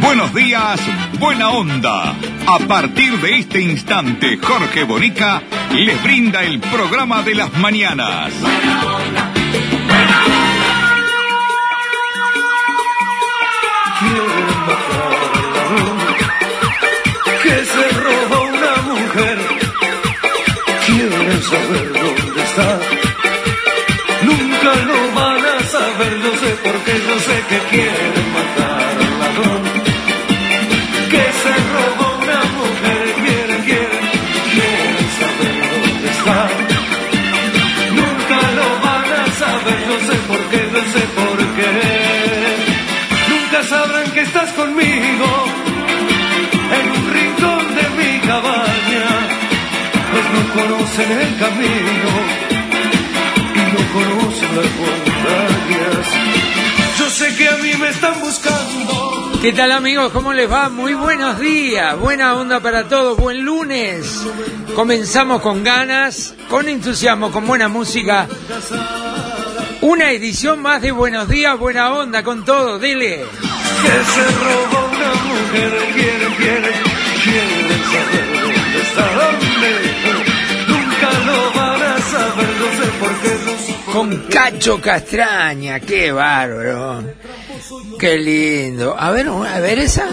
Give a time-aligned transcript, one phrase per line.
[0.00, 0.80] Buenos días,
[1.18, 2.14] Buena Onda.
[2.46, 5.42] A partir de este instante, Jorge Bonica
[5.72, 8.32] les brinda el programa de las mañanas.
[8.40, 9.32] Buena onda,
[9.90, 10.36] buena
[17.42, 19.38] que se robó una mujer.
[20.86, 22.80] Quieren saber dónde está.
[24.22, 27.85] Nunca lo van a saber, yo sé porque yo sé que quieren
[44.52, 45.26] conmigo
[46.78, 49.06] en un rincón de mi cabaña,
[50.10, 52.10] pues no conocen el camino
[53.54, 56.06] y no conocen las montañas.
[56.98, 59.30] Yo sé que a mí me están buscando.
[59.42, 60.12] ¿Qué tal amigos?
[60.12, 60.68] ¿Cómo les va?
[60.68, 64.22] Muy buenos días, buena onda para todos, buen lunes.
[64.74, 68.26] Comenzamos con ganas, con entusiasmo, con buena música.
[69.82, 73.24] Una edición más de Buenos días, buena onda con todo, dele.
[73.82, 76.76] Que se robó una mujer, quieren, quieren,
[77.24, 79.70] quieren saber dónde está, dónde.
[80.68, 83.32] Nunca lo van a saber, no sé por qué.
[83.44, 84.34] no sé por Con qué.
[84.34, 87.04] Cacho Castraña, qué bárbaro.
[87.98, 88.94] Qué lindo.
[88.98, 90.06] A ver, a ver esa.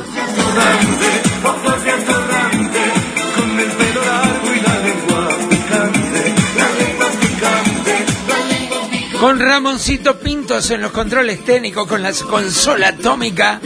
[9.23, 13.61] Con Ramoncito Pintos en los controles técnicos, con la consola atómica.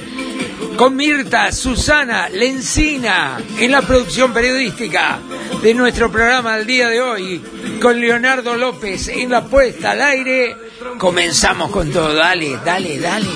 [0.75, 5.17] Con Mirta, Susana, Lencina en la producción periodística
[5.63, 7.41] de nuestro programa del día de hoy.
[7.81, 10.55] Con Leonardo López en la puesta al aire.
[10.99, 12.13] Comenzamos con todo.
[12.13, 13.27] Dale, dale, dale.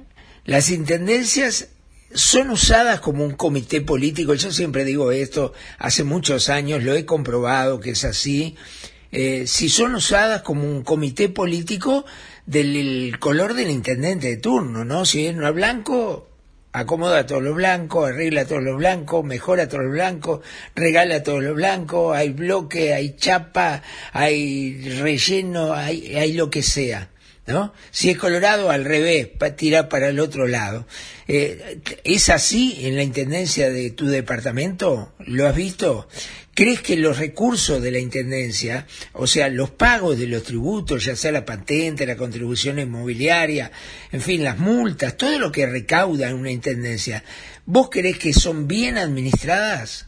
[0.47, 1.69] Las intendencias
[2.13, 4.35] son usadas como un comité político.
[4.35, 8.57] Yo siempre digo esto, hace muchos años lo he comprobado que es así.
[9.13, 12.05] Eh, si son usadas como un comité político
[12.45, 15.05] del color del intendente de turno, ¿no?
[15.05, 16.29] Si es no blanco,
[16.73, 20.41] acomoda a todos los blancos, arregla a todos los blancos, mejora a todos los blancos,
[20.75, 26.63] regala a todos los blancos, hay bloque, hay chapa, hay relleno, hay, hay lo que
[26.63, 27.11] sea.
[27.47, 27.73] ¿No?
[27.93, 30.87] Si es colorado, al revés, tira para el otro lado.
[31.29, 35.13] Eh, ¿Es así en la intendencia de tu departamento?
[35.21, 36.09] ¿Lo has visto?
[36.57, 41.15] ¿Crees que los recursos de la intendencia, o sea, los pagos de los tributos, ya
[41.15, 43.71] sea la patente, la contribución inmobiliaria,
[44.11, 47.23] en fin, las multas, todo lo que recauda una intendencia,
[47.67, 50.07] ¿vos crees que son bien administradas?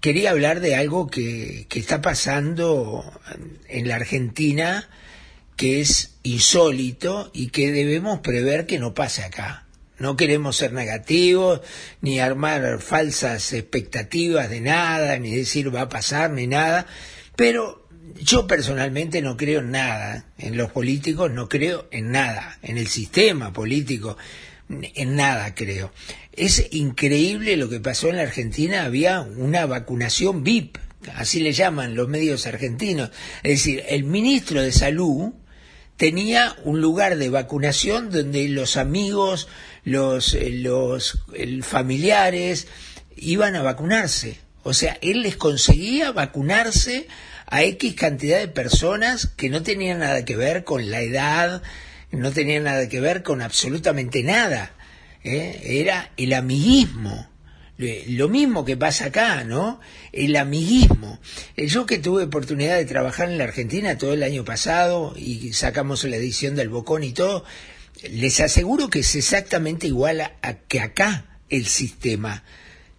[0.00, 3.04] quería hablar de algo que, que está pasando
[3.68, 4.88] en la Argentina
[5.56, 9.67] que es insólito y que debemos prever que no pase acá.
[9.98, 11.60] No queremos ser negativos,
[12.00, 16.86] ni armar falsas expectativas de nada, ni decir va a pasar, ni nada,
[17.36, 17.88] pero
[18.20, 22.88] yo personalmente no creo en nada, en los políticos no creo en nada, en el
[22.88, 24.16] sistema político.
[24.68, 25.92] en nada, creo.
[26.32, 28.84] Es increíble lo que pasó en la Argentina.
[28.84, 30.78] Había una vacunación VIP,
[31.14, 33.10] así le llaman los medios argentinos.
[33.42, 35.32] Es decir, el ministro de Salud
[35.96, 39.48] tenía un lugar de vacunación donde los amigos,
[39.88, 41.18] los, eh, los
[41.62, 42.68] familiares
[43.16, 44.38] iban a vacunarse.
[44.62, 47.08] O sea, él les conseguía vacunarse
[47.46, 51.62] a X cantidad de personas que no tenían nada que ver con la edad,
[52.10, 54.72] no tenían nada que ver con absolutamente nada.
[55.24, 55.60] ¿eh?
[55.64, 57.28] Era el amiguismo.
[58.08, 59.80] Lo mismo que pasa acá, ¿no?
[60.10, 61.20] El amiguismo.
[61.56, 65.52] Eh, yo que tuve oportunidad de trabajar en la Argentina todo el año pasado y
[65.52, 67.44] sacamos la edición del Bocón y todo,
[68.10, 72.44] les aseguro que es exactamente igual a que acá el sistema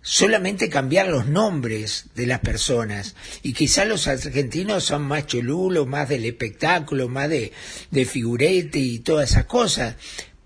[0.01, 3.15] solamente cambiar los nombres de las personas.
[3.43, 7.51] Y quizá los argentinos son más cholulos, más del espectáculo, más de,
[7.91, 9.95] de figurete y todas esas cosas.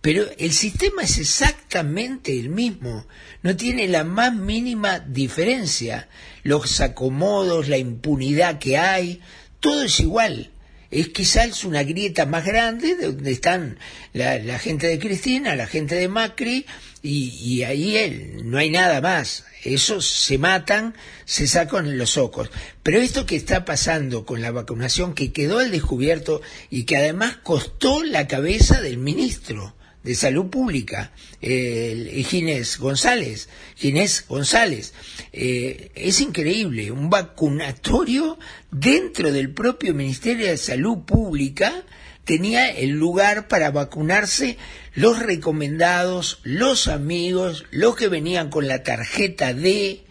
[0.02, 3.08] Pero el sistema es exactamente el mismo,
[3.42, 6.10] no tiene la más mínima diferencia.
[6.44, 9.22] Los acomodos, la impunidad que hay,
[9.62, 10.53] todo es igual
[10.94, 13.80] es quizás una grieta más grande donde están
[14.14, 16.66] la, gente de Cristina, la gente de Macri
[17.02, 19.44] y, ahí él, no hay nada más.
[19.64, 20.94] Esos se matan,
[21.26, 22.50] se sacan los ojos.
[22.84, 27.38] Pero esto que está pasando con la vacunación, que quedó al descubierto y que además
[27.42, 29.74] costó la cabeza del ministro
[30.04, 31.12] de Salud Pública,
[31.42, 34.94] eh, Ginés González, Ginés González.
[35.32, 38.38] Eh, es increíble, un vacunatorio
[38.72, 41.84] dentro del propio Ministerio de Salud Pública
[42.26, 44.58] tenía el lugar para vacunarse
[44.94, 50.06] los recomendados, los amigos, los que venían con la tarjeta de...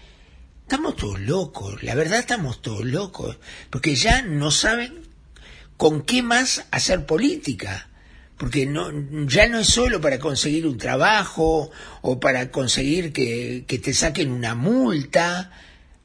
[0.62, 5.02] Estamos todos locos, la verdad estamos todos locos, porque ya no saben
[5.76, 7.90] con qué más hacer política
[8.42, 8.90] porque no,
[9.28, 14.56] ya no es solo para conseguir un trabajo o para conseguir que, te saquen una
[14.56, 15.52] multa,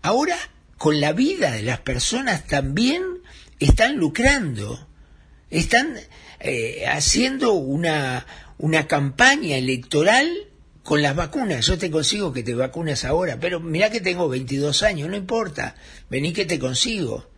[0.04, 0.38] ahora
[0.78, 3.02] con la vida de las personas también
[3.60, 4.88] están lucrando,
[5.50, 5.98] están
[6.40, 8.28] eh, haciendo una,
[8.60, 10.30] una campaña electoral
[10.84, 11.66] con las vacunas.
[11.66, 15.76] Yo te consigo que te vacunes ahora, pero mira que tengo 22 años, no importa,
[16.08, 17.32] vení que te consigo.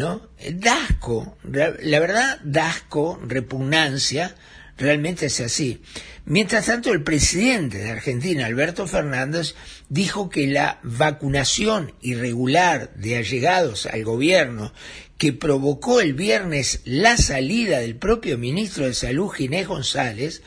[0.00, 0.30] ¿No?
[0.54, 4.34] Dasco, la verdad, dasco, repugnancia,
[4.78, 5.82] realmente es así.
[6.24, 9.54] Mientras tanto, el presidente de Argentina, Alberto Fernández,
[9.90, 14.72] dijo que la vacunación irregular de allegados al gobierno
[15.18, 20.40] que provocó el viernes la salida del propio ministro de Salud, Ginés González,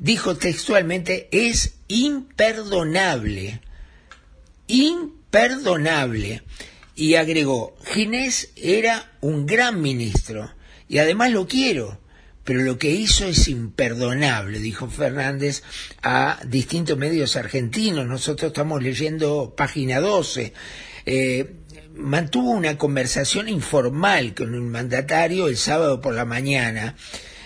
[0.00, 3.60] dijo textualmente, es imperdonable.
[4.66, 6.42] Imperdonable
[6.96, 10.50] y agregó, Ginés era un gran ministro
[10.88, 12.00] y además lo quiero,
[12.44, 15.62] pero lo que hizo es imperdonable, dijo Fernández
[16.02, 18.06] a distintos medios argentinos.
[18.06, 20.52] Nosotros estamos leyendo página 12.
[21.06, 21.54] Eh,
[21.94, 26.96] mantuvo una conversación informal con un mandatario el sábado por la mañana.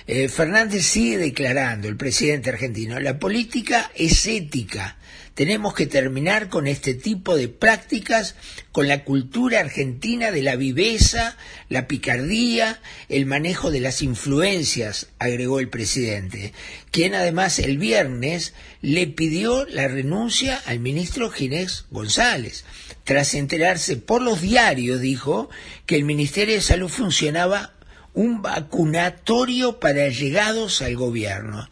[0.06, 4.97] Eh, Fernández sigue declarando, el presidente argentino, la política es ética
[5.38, 8.34] tenemos que terminar con este tipo de prácticas,
[8.72, 11.36] con la cultura argentina de la viveza,
[11.68, 16.52] la picardía, el manejo de las influencias, agregó el presidente,
[16.90, 18.52] quien además el viernes
[18.82, 22.64] le pidió la renuncia al ministro Ginés González,
[23.04, 25.50] tras enterarse por los diarios, dijo,
[25.86, 27.74] que el Ministerio de Salud funcionaba
[28.12, 31.68] un vacunatorio para llegados al gobierno.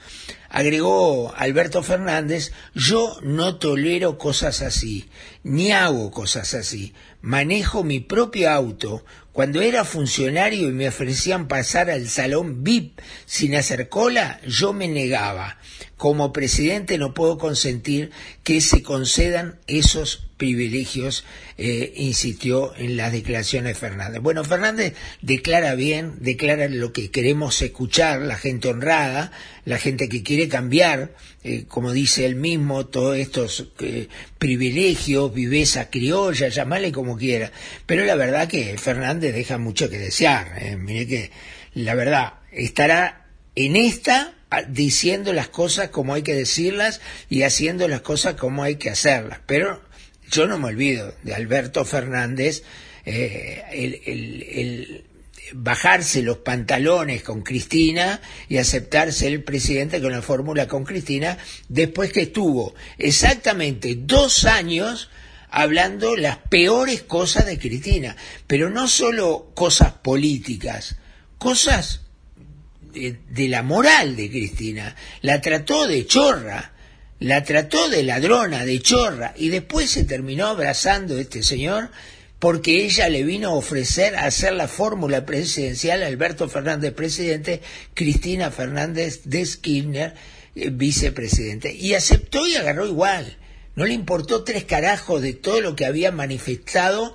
[0.56, 5.06] Agregó Alberto Fernández, yo no tolero cosas así,
[5.42, 6.94] ni hago cosas así.
[7.20, 9.04] Manejo mi propio auto.
[9.32, 14.88] Cuando era funcionario y me ofrecían pasar al salón VIP sin hacer cola, yo me
[14.88, 15.58] negaba.
[15.98, 18.10] Como presidente no puedo consentir
[18.42, 21.25] que se concedan esos privilegios,
[21.57, 24.21] eh, insistió en las declaraciones de Fernández.
[24.21, 29.33] Bueno, Fernández declara bien, declara lo que queremos escuchar, la gente honrada,
[29.64, 35.88] la gente que quiere cambiar, eh, como dice él mismo, todos estos eh, privilegios, viveza
[35.88, 37.50] criolla, llamarle como quiera.
[37.87, 40.76] Pero la verdad que Fernández deja mucho que desear.
[40.78, 41.31] Mire que
[41.75, 44.35] la verdad estará en esta
[44.69, 49.40] diciendo las cosas como hay que decirlas y haciendo las cosas como hay que hacerlas.
[49.47, 49.83] Pero
[50.30, 52.62] yo no me olvido de Alberto Fernández,
[53.04, 55.04] eh, el,
[55.52, 62.12] bajarse los pantalones con Cristina y aceptarse el presidente con la fórmula con Cristina, después
[62.12, 65.09] que estuvo exactamente dos años
[65.50, 68.16] hablando las peores cosas de Cristina,
[68.47, 70.97] pero no solo cosas políticas,
[71.38, 72.02] cosas
[72.95, 76.73] eh, de la moral de Cristina, la trató de chorra,
[77.18, 81.90] la trató de ladrona, de chorra, y después se terminó abrazando este señor
[82.38, 87.62] porque ella le vino a ofrecer hacer la fórmula presidencial a Alberto Fernández presidente,
[87.94, 90.14] Cristina Fernández de Kirchner
[90.54, 91.73] eh, vicepresidente.
[91.73, 93.38] Y aceptó y agarró igual.
[93.75, 97.14] No le importó tres carajos de todo lo que había manifestado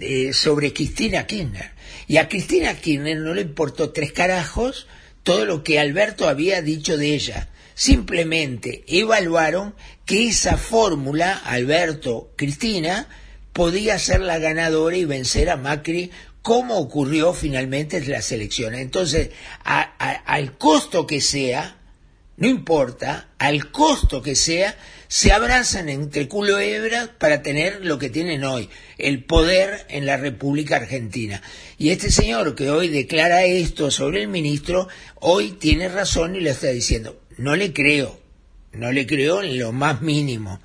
[0.00, 1.72] eh, sobre Cristina Kirchner.
[2.08, 4.86] Y a Cristina Kirchner no le importó tres carajos
[5.22, 7.48] todo lo que Alberto había dicho de ella.
[7.74, 9.74] Simplemente evaluaron
[10.06, 13.08] que esa fórmula, Alberto, Cristina,
[13.52, 16.10] podía ser la ganadora y vencer a Macri
[16.42, 18.80] como ocurrió finalmente en las elecciones.
[18.80, 19.30] Entonces,
[19.64, 21.78] al costo que sea,
[22.36, 24.76] no importa, al costo que sea,
[25.08, 30.04] se abrazan entre culo y hebra para tener lo que tienen hoy, el poder en
[30.04, 31.40] la República Argentina.
[31.78, 34.88] Y este señor que hoy declara esto sobre el ministro,
[35.20, 38.20] hoy tiene razón y le está diciendo, no le creo,
[38.72, 40.60] no le creo en lo más mínimo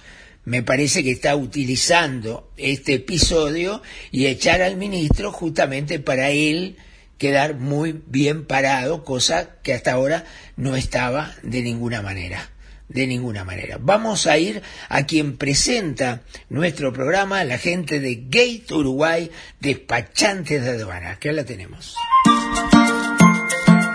[0.49, 6.77] me parece que está utilizando este episodio y echar al ministro justamente para él
[7.19, 12.49] quedar muy bien parado, cosa que hasta ahora no estaba de ninguna manera.
[12.87, 13.77] De ninguna manera.
[13.79, 20.71] Vamos a ir a quien presenta nuestro programa, la gente de Gate Uruguay, despachantes de
[20.71, 21.19] aduana.
[21.19, 21.93] Que la tenemos.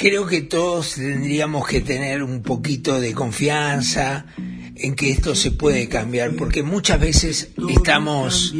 [0.00, 4.24] Creo que todos tendríamos que tener un poquito de confianza
[4.74, 8.54] en que esto se puede cambiar, porque muchas veces estamos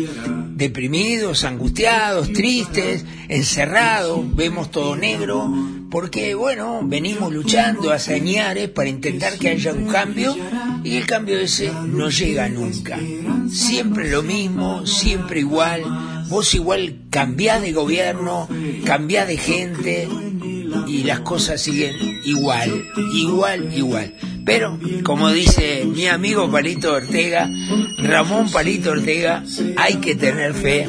[0.50, 5.50] deprimidos, angustiados, tristes, encerrados, vemos todo negro,
[5.90, 10.36] porque bueno, venimos luchando a señares para intentar que haya un cambio
[10.84, 12.98] y el cambio ese no llega nunca.
[13.50, 15.84] Siempre lo mismo, siempre igual,
[16.28, 18.46] vos igual cambiás de gobierno,
[18.84, 20.06] cambiás de gente,
[20.86, 22.84] y las cosas siguen igual,
[23.14, 24.12] igual, igual.
[24.44, 27.48] Pero, como dice mi amigo Palito Ortega,
[27.98, 29.44] Ramón Palito Ortega,
[29.76, 30.86] hay que tener fe.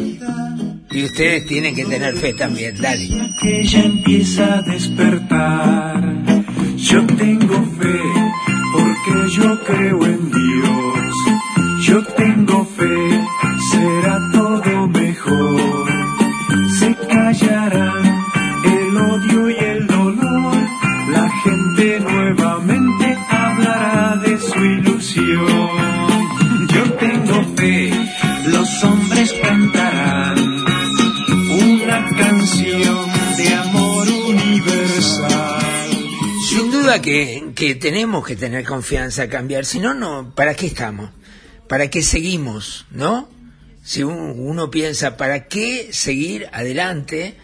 [0.92, 3.08] Y ustedes tienen que tener fe también, dale.
[3.42, 6.24] Que ya empieza a despertar.
[6.76, 8.00] Yo tengo fe
[8.74, 11.16] porque yo creo en Dios.
[11.84, 13.01] Yo tengo fe,
[37.02, 41.10] que, tenemos que tener confianza cambiar, si no, no, ¿para qué estamos?
[41.68, 42.86] ¿Para qué seguimos?
[42.92, 43.30] ¿No?
[43.84, 47.36] Si uno, uno piensa, ¿para qué seguir adelante?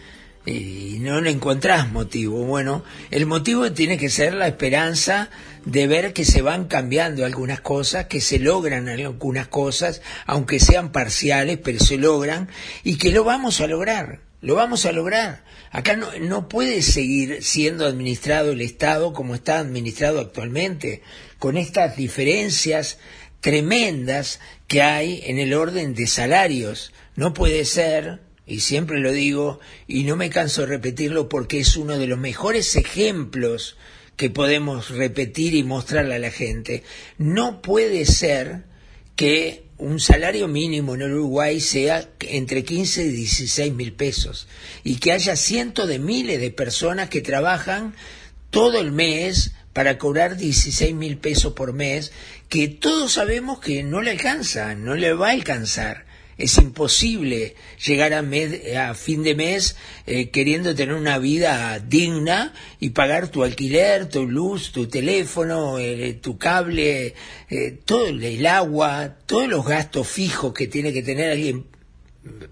[0.48, 2.44] y no le encontrás motivo.
[2.44, 5.30] Bueno, el motivo tiene que ser la esperanza
[5.64, 10.90] de ver que se van cambiando algunas cosas, que se logran algunas cosas, aunque sean
[10.92, 12.48] parciales, pero se logran,
[12.84, 15.44] y que lo vamos a lograr, lo vamos a lograr.
[15.70, 21.02] Acá no, no puede seguir siendo administrado el Estado como está administrado actualmente,
[21.38, 22.98] con estas diferencias
[23.40, 26.92] tremendas que hay en el orden de salarios.
[27.16, 31.76] No puede ser y siempre lo digo y no me canso de repetirlo porque es
[31.76, 33.76] uno de los mejores ejemplos
[34.16, 36.82] que podemos repetir y mostrarle a la gente.
[37.18, 38.64] No puede ser
[39.14, 44.48] que un salario mínimo en Uruguay sea entre 15 y 16 mil pesos
[44.82, 47.94] y que haya cientos de miles de personas que trabajan
[48.50, 52.10] todo el mes para cobrar 16 mil pesos por mes,
[52.48, 56.07] que todos sabemos que no le alcanza, no le va a alcanzar
[56.38, 59.76] es imposible llegar a, a fin de mes
[60.06, 66.14] eh, queriendo tener una vida digna y pagar tu alquiler, tu luz, tu teléfono, eh,
[66.14, 67.14] tu cable,
[67.50, 71.66] eh, todo el agua, todos los gastos fijos que tiene que tener alguien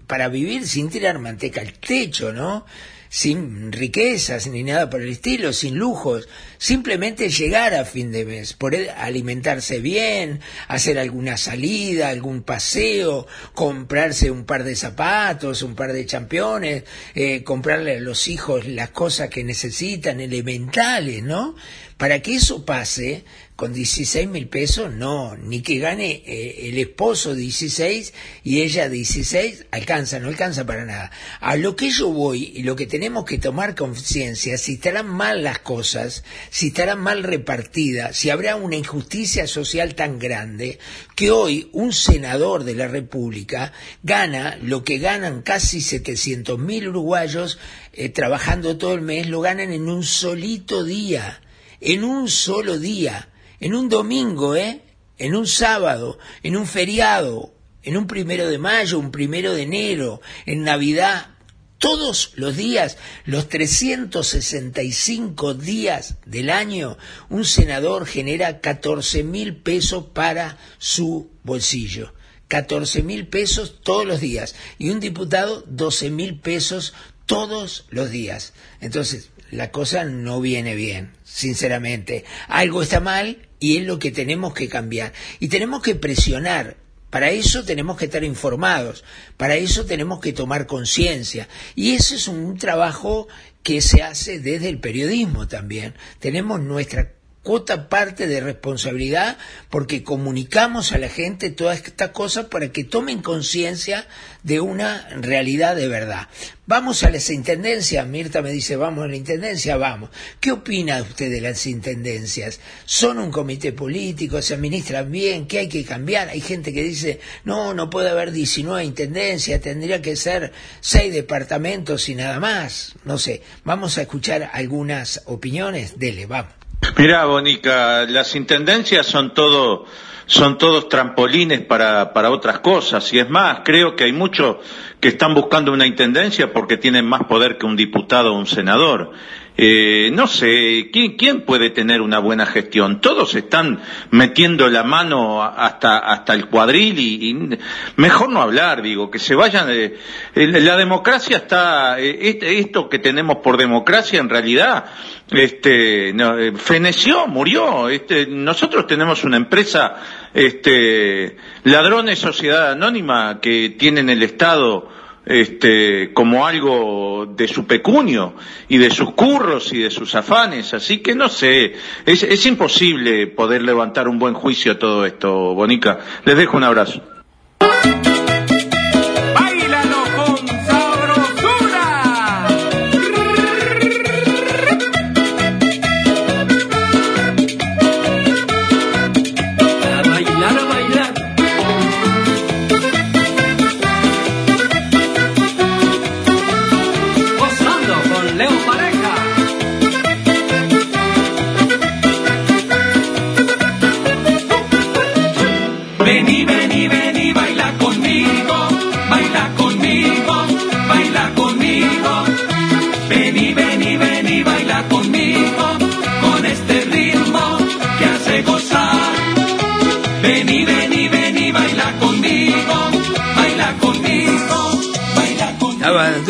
[0.05, 2.65] para vivir sin tirar manteca al techo, ¿no?
[3.09, 8.53] sin riquezas ni nada por el estilo, sin lujos, simplemente llegar a fin de mes,
[8.53, 15.93] poder alimentarse bien, hacer alguna salida, algún paseo, comprarse un par de zapatos, un par
[15.93, 16.83] de championes,
[17.15, 21.55] eh, comprarle a los hijos las cosas que necesitan, elementales, ¿no?
[21.97, 23.23] Para que eso pase,
[23.57, 29.65] con 16 mil pesos, no, ni que gane eh, el esposo 16 y ella 16,
[29.71, 31.11] alcanza, no alcanza para nada.
[31.39, 35.43] A lo que yo voy y lo que tenemos que tomar conciencia, si estarán mal
[35.43, 40.79] las cosas, si estarán mal repartidas, si habrá una injusticia social tan grande,
[41.15, 43.73] que hoy un senador de la República
[44.03, 47.59] gana lo que ganan casi 700 mil uruguayos
[47.93, 51.41] eh, trabajando todo el mes, lo ganan en un solito día,
[51.81, 54.81] en un solo día en un domingo, ¿eh?
[55.17, 60.21] En un sábado, en un feriado, en un primero de mayo, un primero de enero,
[60.45, 61.36] en Navidad,
[61.77, 66.97] todos los días, los 365 días del año,
[67.29, 72.13] un senador genera 14 mil pesos para su bolsillo.
[72.47, 74.55] 14 mil pesos todos los días.
[74.77, 76.93] Y un diputado 12 mil pesos
[77.25, 78.53] todos los días.
[78.81, 82.25] Entonces, la cosa no viene bien, sinceramente.
[82.47, 85.13] Algo está mal y es lo que tenemos que cambiar.
[85.39, 86.77] Y tenemos que presionar.
[87.17, 89.03] Para eso tenemos que estar informados,
[89.37, 91.47] para eso tenemos que tomar conciencia.
[91.73, 93.27] Y eso es un trabajo
[93.63, 95.95] que se hace desde el periodismo también.
[96.19, 97.13] Tenemos nuestra
[97.47, 99.37] cuota parte de responsabilidad
[99.69, 104.05] porque comunicamos a la gente todas estas cosas para que tomen conciencia
[104.43, 106.27] de una realidad de verdad.
[106.65, 110.09] Vamos a las intendencias, Mirta me dice, vamos a la intendencia, vamos.
[110.41, 112.59] ¿Qué opina usted de las intendencias?
[112.83, 114.41] ¿Son un comité político?
[114.41, 115.47] ¿Se administran bien?
[115.47, 116.27] ¿Qué hay que cambiar?
[116.27, 120.51] Hay gente que dice, no, no puede haber 19 intendencias, tendría que ser
[120.81, 122.95] seis departamentos y nada más.
[123.05, 125.97] No sé, vamos a escuchar algunas opiniones.
[125.97, 126.56] Dele, vamos.
[126.97, 129.85] Mira, Bonica, las intendencias son todo,
[130.25, 133.11] son todos trampolines para, para otras cosas.
[133.13, 134.57] Y es más, creo que hay muchos
[134.99, 139.11] que están buscando una intendencia porque tienen más poder que un diputado o un senador.
[139.59, 143.01] Eh, no sé, ¿quién, ¿quién, puede tener una buena gestión?
[143.01, 147.57] Todos están metiendo la mano hasta, hasta el cuadril y,
[147.95, 149.67] mejor no hablar, digo, que se vayan.
[149.69, 149.97] Eh,
[150.35, 154.85] la democracia está, eh, esto que tenemos por democracia en realidad,
[155.31, 157.89] este, no, eh, feneció, murió.
[157.89, 159.95] Este, nosotros tenemos una empresa,
[160.33, 164.96] este, ladrones sociedad anónima que tienen el Estado
[165.27, 168.33] este, como algo de su pecunio
[168.67, 170.73] y de sus curros y de sus afanes.
[170.73, 171.73] Así que no sé,
[172.05, 175.99] es, es imposible poder levantar un buen juicio a todo esto, Bonica.
[176.25, 177.01] Les dejo un abrazo.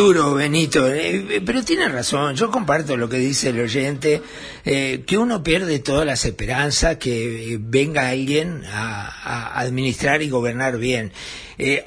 [0.07, 4.21] Duro, Benito, eh, pero tiene razón, yo comparto lo que dice el oyente,
[4.63, 10.77] eh, que uno pierde todas las esperanzas que eh, venga alguien a, administrar y gobernar
[10.77, 11.11] bien.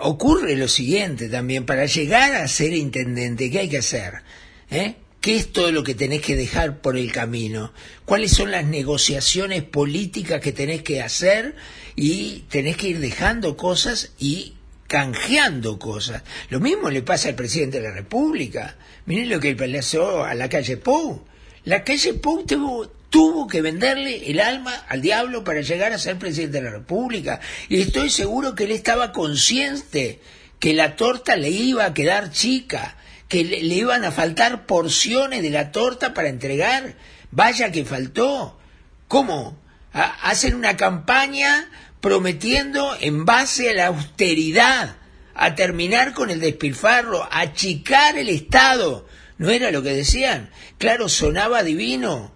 [0.00, 4.22] ocurre lo siguiente también, para llegar a ser intendente, ¿qué hay que hacer?
[4.68, 7.72] ¿Qué es todo lo que tenés que dejar por el camino?
[8.04, 11.54] ¿Cuáles son las negociaciones políticas que tenés que hacer?
[11.96, 14.54] Y tenés que ir dejando cosas y
[14.90, 16.24] canjeando cosas.
[16.48, 18.76] Lo mismo le pasa al presidente de la República.
[19.06, 21.24] Miren lo que le pasó a la calle Pou.
[21.64, 26.58] La calle Pou tuvo, que venderle el alma al diablo para llegar a ser presidente
[26.58, 27.38] de la República.
[27.68, 30.18] Y estoy seguro que él estaba consciente
[30.58, 32.96] que la torta le iba a quedar chica,
[33.28, 36.96] que le, le iban a faltar porciones de la torta para entregar.
[37.30, 38.58] Vaya que faltó.
[39.06, 39.56] ¿Cómo?
[39.92, 41.68] Hacen una campaña
[42.00, 44.96] prometiendo en base a la austeridad,
[45.34, 49.06] a terminar con el despilfarro, a achicar el Estado.
[49.38, 50.50] ¿No era lo que decían?
[50.78, 52.32] Claro, sonaba divino,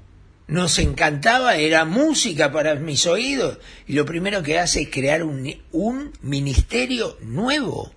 [0.46, 3.58] nos encantaba, era música para mis oídos.
[3.86, 7.92] Y lo primero que hace es crear un, un ministerio nuevo.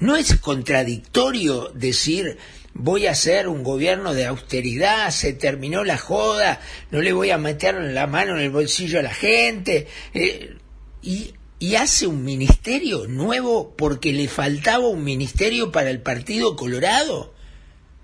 [0.00, 2.38] No es contradictorio decir
[2.74, 7.38] voy a hacer un gobierno de austeridad, se terminó la joda, no le voy a
[7.38, 10.56] meter la mano en el bolsillo a la gente, eh,
[11.02, 11.34] y,
[11.76, 17.34] hace un ministerio nuevo porque le faltaba un ministerio para el Partido Colorado.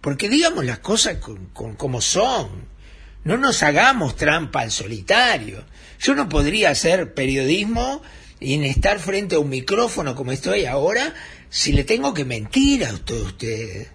[0.00, 1.18] Porque digamos las cosas
[1.53, 2.68] como son.
[3.22, 5.64] No nos hagamos trampa al solitario.
[6.00, 8.03] Yo no podría hacer periodismo
[8.40, 11.14] y en estar frente a un micrófono como estoy ahora
[11.48, 13.87] si le tengo que mentir a usted.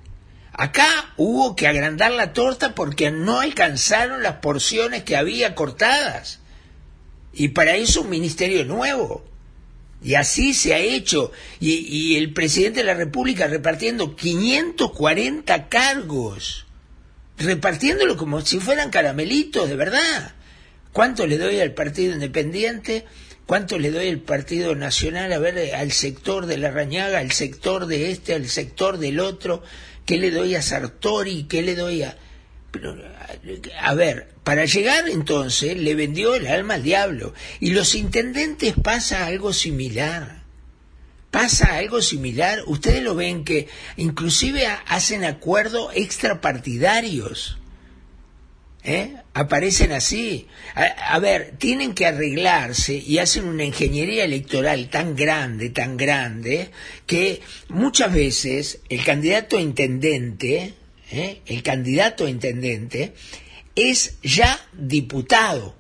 [0.59, 6.39] Acá hubo que agrandar la torta porque no alcanzaron las porciones que había cortadas.
[7.31, 9.23] Y para eso un ministerio nuevo.
[10.03, 11.31] Y así se ha hecho.
[11.61, 16.65] Y, el presidente de la República repartiendo 540 cargos.
[17.37, 20.33] Repartiéndolo como si fueran caramelitos, de verdad.
[20.91, 23.05] ¿Cuánto le doy al Partido Independiente?
[23.45, 25.31] ¿Cuánto le doy al Partido Nacional?
[25.31, 29.63] A ver, al sector de la Rañaga, al sector de este, al sector del otro.
[30.09, 31.43] ¿Qué le doy a Sartori?
[31.43, 32.17] ¿Qué le doy a...?
[32.71, 32.97] Pero,
[33.79, 37.35] a ver, para llegar entonces le vendió el alma al diablo.
[37.59, 40.41] Y los intendentes pasa algo similar.
[41.29, 42.63] Pasa algo similar.
[42.65, 43.67] Ustedes lo ven que
[43.97, 47.58] inclusive hacen acuerdos extrapartidarios.
[48.89, 49.13] ¿Eh?
[49.35, 50.47] Aparecen así.
[50.73, 56.71] A, ver, tienen que arreglarse y hacen una ingeniería electoral tan grande, tan grande,
[57.05, 60.73] que muchas veces el candidato a intendente,
[61.11, 61.41] ¿eh?
[61.45, 63.13] el candidato a intendente,
[63.75, 65.75] es ya diputado.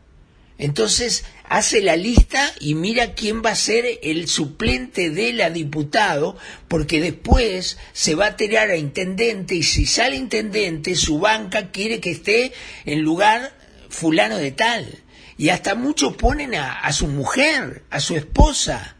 [0.59, 6.37] Entonces hace la lista y mira quién va a ser el suplente de la diputado,
[6.67, 11.99] porque después se va a tirar a intendente y si sale intendente, su banca quiere
[11.99, 12.53] que esté
[12.85, 13.51] en lugar
[13.89, 14.99] fulano de tal.
[15.37, 18.95] Y hasta muchos ponen a, a su mujer, a su esposa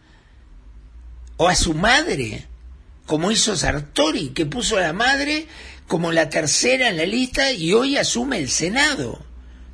[1.38, 2.48] o a su madre,
[3.06, 5.46] como hizo Sartori, que puso a la madre
[5.88, 9.24] como la tercera en la lista y hoy asume el Senado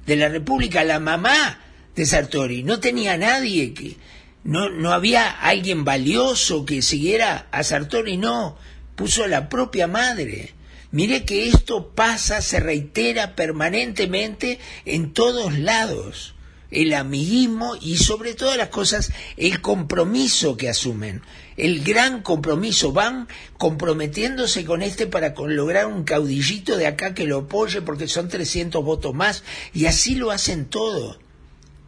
[0.05, 1.61] de la República, la mamá
[1.95, 2.63] de Sartori.
[2.63, 3.97] No tenía nadie que,
[4.43, 8.57] no, no había alguien valioso que siguiera a Sartori, no,
[8.95, 10.53] puso la propia madre.
[10.91, 16.35] Mire que esto pasa, se reitera permanentemente en todos lados.
[16.71, 21.21] El amiguismo y sobre todas las cosas el compromiso que asumen.
[21.57, 22.91] El gran compromiso.
[22.91, 23.27] Van
[23.57, 28.83] comprometiéndose con este para lograr un caudillito de acá que lo apoye porque son 300
[28.83, 29.43] votos más.
[29.73, 31.17] Y así lo hacen todo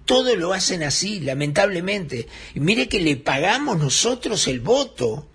[0.08, 2.28] todo lo hacen así, lamentablemente.
[2.56, 5.28] Y mire que le pagamos nosotros el voto.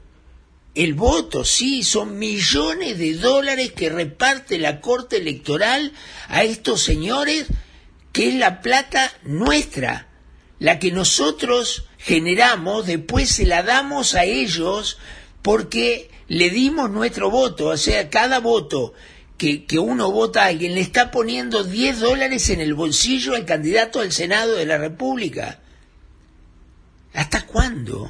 [0.74, 5.92] El voto, sí, son millones de dólares que reparte la Corte Electoral
[6.28, 7.46] a estos señores,
[8.12, 10.08] que es la plata nuestra,
[10.58, 14.96] la que nosotros generamos, después se la damos a ellos
[15.42, 18.94] porque le dimos nuestro voto, o sea, cada voto
[19.42, 23.44] que, que, uno vota a alguien, le está poniendo 10 dólares en el bolsillo al
[23.44, 25.58] candidato al Senado de la República.
[27.12, 28.08] ¿Hasta cuándo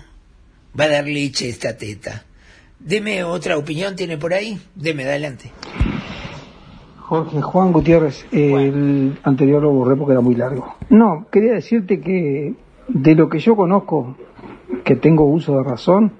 [0.78, 2.24] va a dar leche esta teta?
[2.78, 4.60] Deme otra opinión, ¿tiene por ahí?
[4.74, 5.50] Deme, adelante.
[6.98, 10.76] Jorge Juan Gutiérrez, el anterior lo borré porque era muy largo.
[10.90, 12.52] No, quería decirte que
[12.88, 14.18] de lo que yo conozco,
[14.84, 16.12] que tengo uso de razón,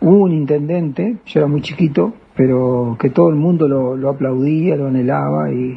[0.00, 4.76] hubo un intendente, yo era muy chiquito, pero que todo el mundo lo, lo aplaudía,
[4.76, 5.76] lo anhelaba y,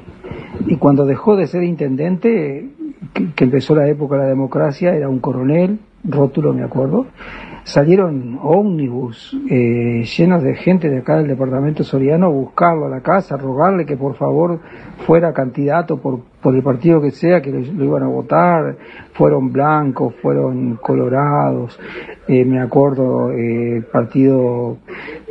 [0.67, 2.69] y, cuando dejó de ser intendente,
[3.15, 7.07] que, que, empezó la época de la democracia, era un coronel, rótulo me acuerdo,
[7.63, 13.01] salieron ómnibus eh, llenos de gente de acá del departamento soriano a buscarlo a la
[13.01, 14.59] casa, a rogarle que por favor
[15.05, 18.75] fuera candidato por, por el partido que sea, que lo, iban a votar,
[19.13, 21.79] fueron blancos, fueron colorados,
[22.27, 24.77] eh, me acuerdo eh, partido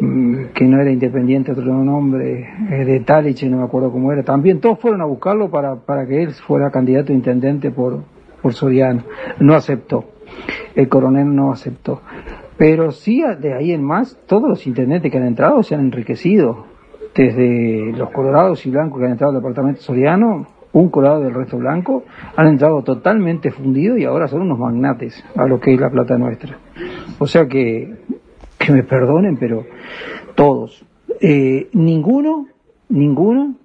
[0.01, 4.23] mm, que no era independiente, otro nombre, eh, de Taliche, no me acuerdo cómo era,
[4.23, 8.03] también todos fueron a buscarlo para, para que él fuera candidato a intendente por,
[8.41, 9.03] por Soriano,
[9.41, 10.05] no aceptó
[10.75, 12.03] el coronel no aceptó.
[12.57, 16.67] Pero sí, de ahí en más, todos los intendentes que han entrado se han enriquecido.
[17.15, 21.59] Desde los colorados y blancos que han entrado al departamento soriano, un colorado del resto
[21.59, 22.05] blanco,
[22.37, 26.17] han entrado totalmente fundidos y ahora son unos magnates a lo que es la plata
[26.17, 26.59] nuestra.
[27.19, 27.97] O sea que,
[28.59, 29.65] que me perdonen, pero
[30.35, 30.85] todos.
[31.21, 32.47] Eh, ninguno,
[32.89, 33.57] ninguno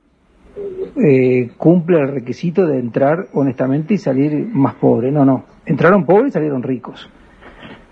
[0.96, 5.12] eh, cumple el requisito de entrar honestamente y salir más pobre.
[5.12, 5.44] No, no.
[5.66, 7.10] Entraron pobres y salieron ricos.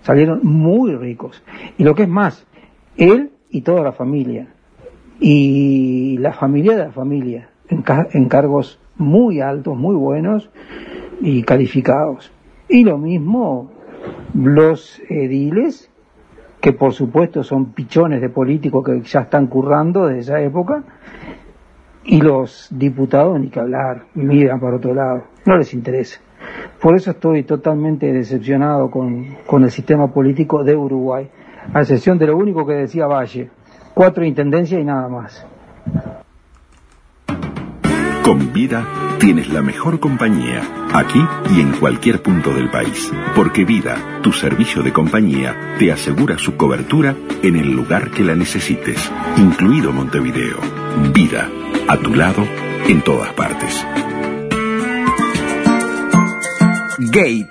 [0.02, 1.42] Salieron muy ricos.
[1.78, 2.46] Y lo que es más,
[2.96, 4.48] él y toda la familia.
[5.20, 7.50] Y la familia de la familia.
[7.68, 10.50] En, en cargos muy altos, muy buenos
[11.20, 12.32] y calificados.
[12.68, 13.70] Y lo mismo
[14.34, 15.90] los ediles,
[16.60, 20.82] que por supuesto son pichones de políticos que ya están currando desde esa época,
[22.04, 26.20] y los diputados ni que hablar, miran para otro lado, no les interesa.
[26.80, 31.30] Por eso estoy totalmente decepcionado con, con el sistema político de Uruguay,
[31.72, 33.50] a excepción de lo único que decía Valle,
[33.94, 35.46] cuatro intendencias y nada más.
[38.24, 38.88] Con vida
[39.20, 40.62] tienes la mejor compañía,
[40.94, 41.22] aquí
[41.54, 43.12] y en cualquier punto del país.
[43.34, 48.34] Porque Vida, tu servicio de compañía, te asegura su cobertura en el lugar que la
[48.34, 50.56] necesites, incluido Montevideo.
[51.12, 51.50] Vida,
[51.86, 52.48] a tu lado,
[52.88, 53.86] en todas partes.
[56.98, 57.50] Gate,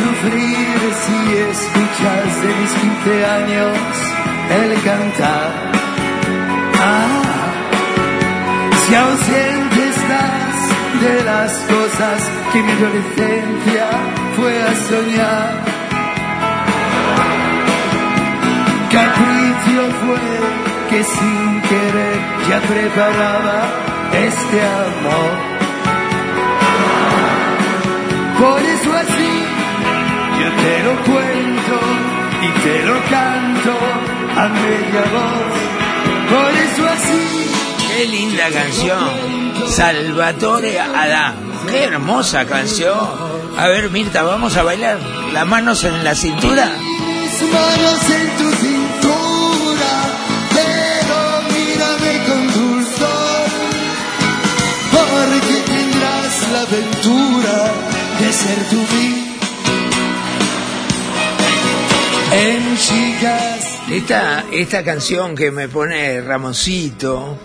[0.00, 1.18] Sufrir si
[1.50, 3.78] escuchas de mis 15 años
[4.60, 5.50] el cantar.
[6.82, 7.22] Ah,
[8.80, 10.56] si ausente estás
[11.04, 12.18] de las cosas
[12.52, 13.86] que mi adolescencia
[14.36, 15.52] fue a soñar.
[18.96, 20.24] Capricio fue
[20.90, 23.58] que sin querer ya preparaba
[24.12, 25.49] este amor.
[30.40, 31.76] Yo te lo cuento
[32.42, 33.72] y te lo canto
[34.36, 36.30] a media voz.
[36.30, 37.40] Por eso así
[38.00, 39.10] Qué linda canción.
[39.68, 41.34] Salvatore Adán.
[41.68, 42.96] Qué hermosa canción.
[43.58, 44.98] A ver, Mirta, vamos a bailar.
[45.34, 46.66] Las manos en la cintura.
[46.66, 49.92] mis manos en tu cintura,
[50.54, 51.18] pero
[51.52, 53.48] mírame con dulzor,
[54.92, 57.56] porque tendrás la aventura
[58.20, 59.09] de ser tú mí.
[62.76, 67.38] Chicas Esta, esta canción que me pone Ramoncito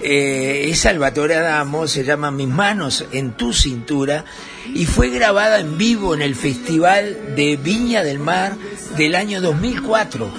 [0.00, 4.24] eh, es Salvatore Adamo, se llama Mis manos en tu cintura
[4.72, 8.56] y fue grabada en vivo en el Festival de Viña del Mar
[8.96, 10.30] del año 2004,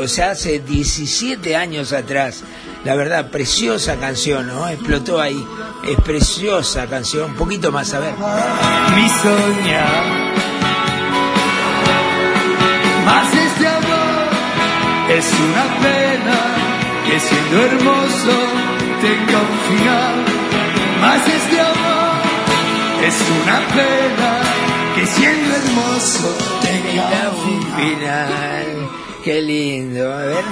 [0.00, 2.42] o sea, hace 17 años atrás.
[2.84, 4.68] La verdad, preciosa canción, ¿no?
[4.68, 5.44] Explotó ahí.
[5.88, 7.30] Es preciosa canción.
[7.30, 8.14] Un poquito más, a ver.
[8.94, 10.26] mi soñar.
[13.04, 13.45] Más
[15.18, 16.38] es una pena
[17.06, 18.34] que siendo hermoso
[19.00, 20.14] tenga un final.
[21.00, 22.16] Más este amor
[23.02, 24.30] es una pena
[24.94, 28.90] que siendo hermoso tenga un final.
[29.24, 30.12] Qué lindo.
[30.12, 30.44] A ver.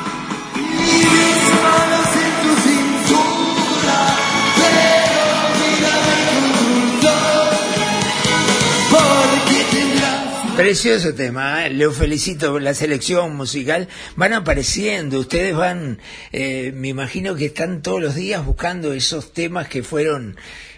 [10.75, 11.71] Precioso tema, ¿eh?
[11.71, 13.87] lo felicito por la selección musical.
[14.17, 16.01] Van apareciendo, ustedes van,
[16.33, 20.37] eh, me imagino que están todos los días buscando esos temas que fueron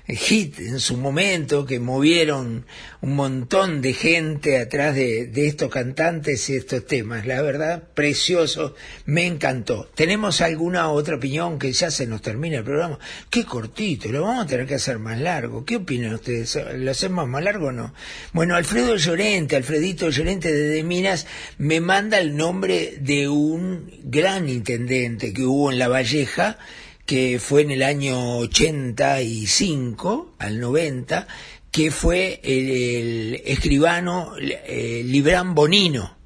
[0.09, 2.67] hit en su momento, que movieron
[3.01, 7.27] un montón de gente atrás de, de estos cantantes y estos temas.
[7.27, 9.89] La verdad, precioso, me encantó.
[9.95, 12.99] ¿Tenemos alguna otra opinión que ya se nos termina el programa?
[13.31, 15.65] Qué cortito, lo vamos a tener que hacer más largo.
[15.65, 16.59] ¿Qué opinan ustedes?
[16.75, 17.93] ¿Lo hacemos más largo o no?
[18.33, 21.27] Bueno, Alfredo Llorente, Alfredito Llorente de Minas,
[21.59, 26.59] me manda el nombre de un gran intendente que hubo en La Valleja,
[27.07, 31.27] que fue en el año 85 al 90,
[31.71, 36.17] que fue el, escribano eh, Librán Bonino.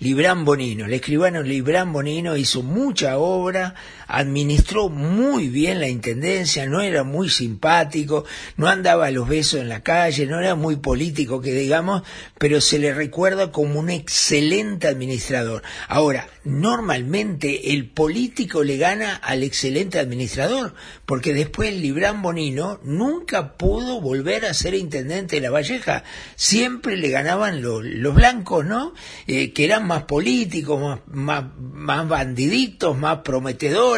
[0.00, 3.74] Librán Bonino, el escribano Librán Bonino hizo mucha obra,
[4.06, 8.24] administró muy bien la intendencia, no era muy simpático,
[8.56, 12.02] no andaba a los besos en la calle, no era muy político que digamos,
[12.38, 15.62] pero se le recuerda como un excelente administrador.
[15.88, 20.74] Ahora, normalmente el político le gana al excelente administrador,
[21.06, 26.04] porque después Librán Bonino nunca pudo volver a ser intendente de La Valleja,
[26.36, 28.92] siempre le ganaban lo- los blancos, ¿no?
[29.26, 33.93] Eh, que eran más políticos, más, más, más bandiditos, más prometedores,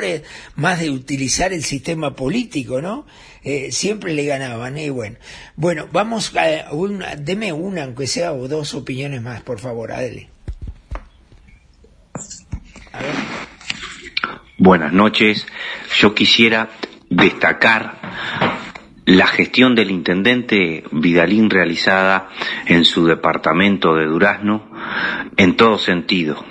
[0.54, 3.06] más de utilizar el sistema político, ¿no?
[3.42, 5.16] Eh, siempre le ganaban, y bueno.
[5.54, 10.30] Bueno, vamos a una, deme una, aunque sea, o dos opiniones más, por favor, Adele.
[14.58, 15.46] Buenas noches.
[15.98, 16.70] Yo quisiera
[17.10, 18.00] destacar
[19.04, 22.28] la gestión del intendente Vidalín realizada
[22.66, 24.68] en su departamento de Durazno
[25.36, 26.44] en todo sentido,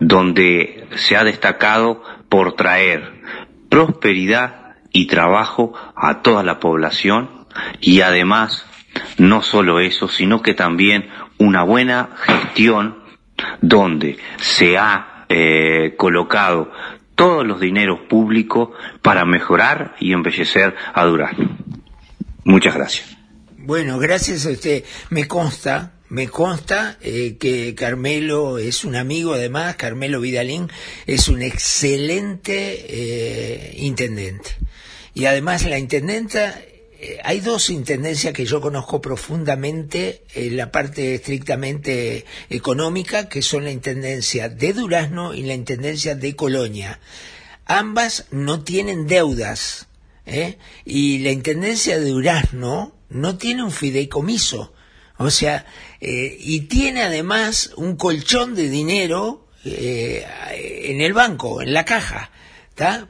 [0.00, 2.02] donde se ha destacado
[2.34, 3.12] por traer
[3.68, 7.46] prosperidad y trabajo a toda la población
[7.80, 8.66] y además
[9.18, 12.98] no solo eso, sino que también una buena gestión
[13.60, 16.72] donde se ha eh, colocado
[17.14, 18.70] todos los dineros públicos
[19.00, 21.56] para mejorar y embellecer a Durazno.
[22.42, 23.16] Muchas gracias.
[23.58, 24.82] Bueno, gracias a usted.
[25.10, 30.70] Me consta, me consta eh, que Carmelo es un amigo, además, Carmelo Vidalín
[31.06, 34.50] es un excelente eh, intendente.
[35.14, 36.60] Y además la intendenta,
[36.98, 43.64] eh, hay dos intendencias que yo conozco profundamente en la parte estrictamente económica, que son
[43.64, 47.00] la intendencia de Durazno y la intendencia de Colonia.
[47.64, 49.86] Ambas no tienen deudas.
[50.26, 50.58] ¿eh?
[50.84, 54.72] Y la intendencia de Durazno no tiene un fideicomiso.
[55.16, 55.64] O sea,
[56.06, 60.22] eh, y tiene además un colchón de dinero eh,
[60.84, 62.30] en el banco, en la caja.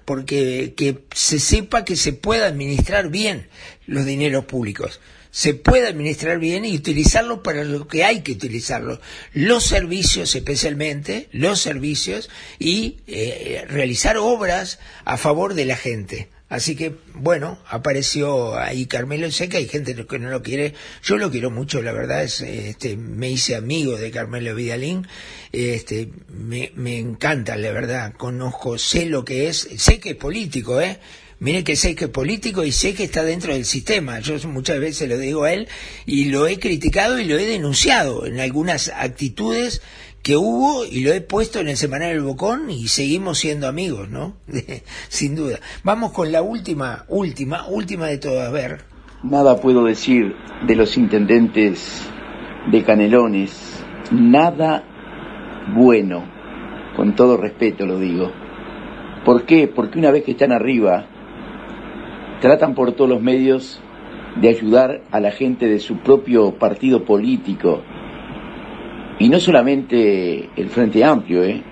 [0.04, 3.48] Porque que se sepa que se pueda administrar bien
[3.86, 5.00] los dineros públicos.
[5.32, 9.00] Se puede administrar bien y utilizarlo para lo que hay que utilizarlo.
[9.32, 12.30] Los servicios especialmente, los servicios
[12.60, 16.28] y eh, realizar obras a favor de la gente.
[16.54, 19.28] Así que, bueno, apareció ahí Carmelo.
[19.32, 20.72] Sé que hay gente que no lo quiere.
[21.02, 22.22] Yo lo quiero mucho, la verdad.
[22.22, 25.04] Es, este, me hice amigo de Carmelo Vidalín.
[25.50, 28.12] Este, me, me encanta, la verdad.
[28.16, 29.68] Conozco, sé lo que es.
[29.78, 31.00] Sé que es político, ¿eh?
[31.40, 34.20] Mire que sé que es político y sé que está dentro del sistema.
[34.20, 35.66] Yo muchas veces lo digo a él
[36.06, 39.82] y lo he criticado y lo he denunciado en algunas actitudes
[40.24, 44.08] que hubo y lo he puesto en el semanario El Bocón y seguimos siendo amigos,
[44.08, 44.36] ¿no?
[45.08, 45.60] Sin duda.
[45.84, 48.86] Vamos con la última, última, última de todas, a ver.
[49.22, 50.34] Nada puedo decir
[50.66, 52.08] de los intendentes
[52.72, 54.82] de Canelones, nada
[55.74, 56.24] bueno,
[56.96, 58.32] con todo respeto lo digo.
[59.26, 59.68] ¿Por qué?
[59.68, 61.04] Porque una vez que están arriba,
[62.40, 63.78] tratan por todos los medios
[64.36, 67.82] de ayudar a la gente de su propio partido político,
[69.18, 71.62] y no solamente el Frente Amplio, ¿eh?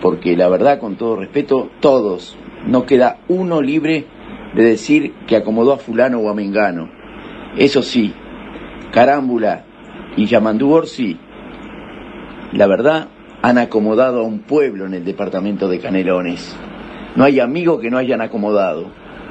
[0.00, 4.06] porque la verdad, con todo respeto, todos, no queda uno libre
[4.54, 6.90] de decir que acomodó a fulano o a mengano.
[7.56, 8.12] Eso sí,
[8.92, 9.64] Carámbula
[10.16, 11.16] y Yamandú Orsi,
[12.52, 13.08] la verdad,
[13.42, 16.54] han acomodado a un pueblo en el departamento de Canelones.
[17.16, 18.86] No hay amigo que no hayan acomodado.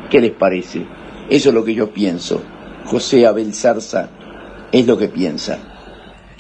[0.09, 0.85] ¿Qué les parece?
[1.29, 2.41] Eso es lo que yo pienso.
[2.85, 4.09] José Abel Zarza
[4.71, 5.78] es lo que piensa.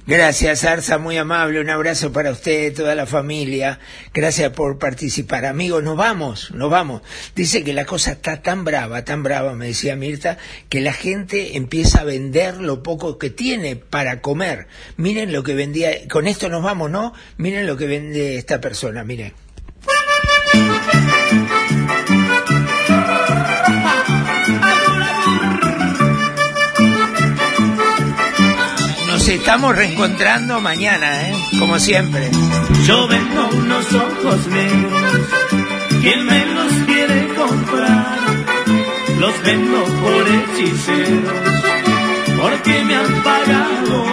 [0.09, 1.61] Gracias, Arza, muy amable.
[1.61, 3.79] Un abrazo para usted, toda la familia.
[4.11, 5.45] Gracias por participar.
[5.45, 7.03] Amigos, nos vamos, nos vamos.
[7.35, 11.57] Dice que la cosa está tan brava, tan brava, me decía Mirta, que la gente
[11.57, 14.65] empieza a vender lo poco que tiene para comer.
[14.97, 17.13] Miren lo que vendía, con esto nos vamos, ¿no?
[17.37, 19.33] Miren lo que vende esta persona, miren.
[29.35, 31.33] Estamos reencontrando mañana, ¿eh?
[31.59, 32.31] Como siempre.
[32.85, 35.27] Yo vendo unos ojos negros,
[36.01, 38.17] quien me los quiere comprar,
[39.19, 41.78] los vendo por hechiceros,
[42.41, 44.03] porque me han pagado.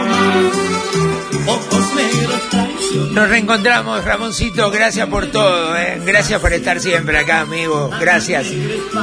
[1.46, 2.76] Ojos negros.
[3.12, 6.00] Nos reencontramos, Ramoncito, gracias por todo, ¿eh?
[6.04, 8.46] gracias por estar siempre acá, amigo, gracias.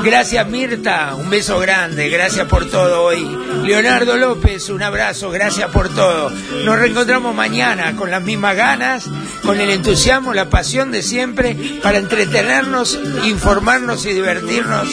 [0.04, 3.26] Gracias, Mirta, un beso grande, gracias por todo hoy.
[3.64, 6.32] Leonardo López, un abrazo, gracias por todo.
[6.64, 9.10] Nos reencontramos mañana con las mismas ganas,
[9.44, 14.88] con el entusiasmo, la pasión de siempre, para entretenernos, informarnos y divertirnos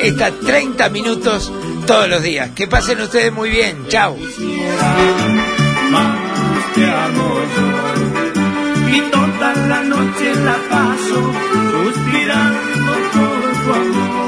[0.00, 1.52] estas 30 minutos
[1.86, 2.50] todos los días.
[2.50, 4.16] Que pasen ustedes muy bien, chao.
[5.90, 6.18] Más
[6.74, 7.66] te amo yo,
[8.96, 11.32] y toda la noche la paso
[11.70, 14.22] suspirando por tu amor.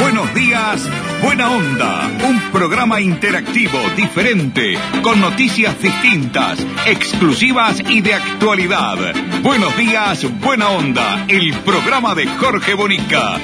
[0.00, 0.88] Buenos días,
[1.22, 2.10] buena onda.
[2.28, 8.98] Un programa interactivo, diferente, con noticias distintas, exclusivas y de actualidad.
[9.42, 11.24] Buenos días, buena onda.
[11.28, 13.38] El programa de Jorge Bonica.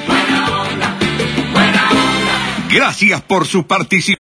[2.79, 4.28] Gracias por su participación.